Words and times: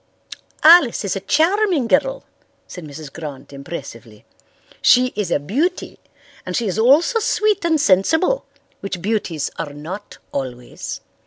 "Alice 0.63 1.05
is 1.05 1.15
a 1.15 1.19
charming 1.19 1.85
girl," 1.85 2.23
said 2.65 2.83
Mrs. 2.85 3.13
Grant 3.13 3.53
impressively. 3.53 4.25
"She 4.81 5.13
is 5.15 5.29
a 5.29 5.39
beauty 5.39 5.99
and 6.43 6.55
she 6.55 6.65
is 6.65 6.79
also 6.79 7.19
sweet 7.19 7.63
and 7.63 7.79
sensible, 7.79 8.43
which 8.79 8.99
beauties 8.99 9.51
are 9.59 9.73
not 9.73 10.17
always. 10.31 11.01